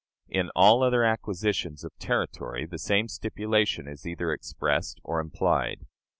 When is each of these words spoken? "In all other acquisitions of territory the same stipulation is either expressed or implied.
"In 0.27 0.49
all 0.55 0.81
other 0.81 1.03
acquisitions 1.03 1.83
of 1.83 1.95
territory 1.99 2.65
the 2.65 2.79
same 2.79 3.07
stipulation 3.07 3.87
is 3.87 4.03
either 4.07 4.33
expressed 4.33 4.99
or 5.03 5.19
implied. 5.19 5.85